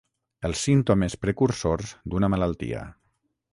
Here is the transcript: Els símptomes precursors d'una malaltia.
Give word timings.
Els 0.47 0.63
símptomes 0.67 1.17
precursors 1.27 1.93
d'una 2.15 2.33
malaltia. 2.37 2.83